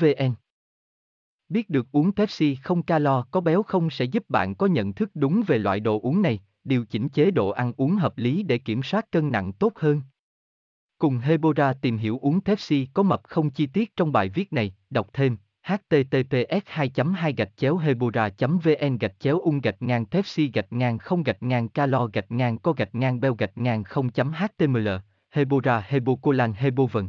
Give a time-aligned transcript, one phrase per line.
[0.00, 0.34] vn
[1.48, 5.10] Biết được uống Pepsi không calo có béo không sẽ giúp bạn có nhận thức
[5.14, 8.58] đúng về loại đồ uống này, điều chỉnh chế độ ăn uống hợp lý để
[8.58, 10.02] kiểm soát cân nặng tốt hơn.
[10.98, 14.74] Cùng Hebora tìm hiểu uống Pepsi có mập không chi tiết trong bài viết này,
[14.90, 15.36] đọc thêm
[15.68, 20.98] https 2 2 gạch chéo hebora vn gạch chéo ung gạch ngang pepsi gạch ngang
[20.98, 24.88] không gạch ngang calo gạch ngang co gạch ngang beo gạch ngang không html
[25.30, 27.08] hebora hebocolan hebovn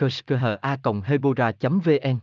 [0.00, 0.56] kerskha
[1.10, 1.52] hebora
[1.84, 2.22] vn